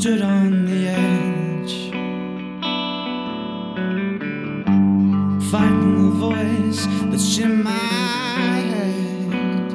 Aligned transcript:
stood 0.00 0.22
on 0.22 0.64
the 0.64 0.88
edge, 0.88 1.90
fighting 5.50 5.96
the 6.04 6.10
voice 6.16 6.86
that's 7.10 7.38
in 7.38 7.62
my 7.62 7.70
head. 8.72 9.70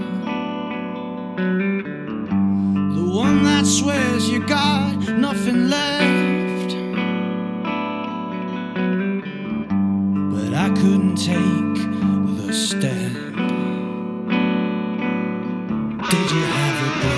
The 2.95 3.05
one 3.07 3.43
that 3.43 3.67
swears 3.67 4.27
you 4.27 4.39
got 4.47 4.97
nothing 5.09 5.69
left. 5.69 6.71
But 10.33 10.53
I 10.55 10.69
couldn't 10.69 11.17
take 11.17 11.77
the 12.37 12.51
step. 12.51 13.11
Did 16.09 16.31
you 16.31 16.43
have 16.55 16.75
regrets? 16.87 17.14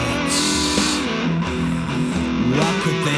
What 2.88 3.17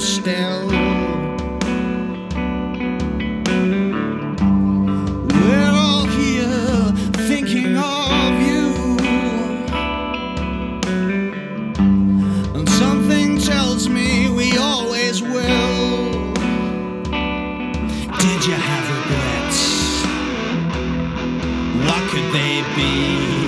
still. 0.00 0.68
We're 5.28 5.72
all 5.72 6.06
here 6.06 6.92
thinking 7.26 7.76
of 7.76 8.40
you, 8.40 8.96
and 12.54 12.68
something 12.68 13.38
tells 13.38 13.88
me 13.88 14.30
we 14.30 14.56
always 14.56 15.20
will. 15.20 16.32
Did 18.22 18.46
you 18.46 18.54
have 18.54 18.84
regrets? 18.98 19.60
What 21.86 22.02
could 22.10 22.32
they 22.32 22.62
be? 22.76 23.47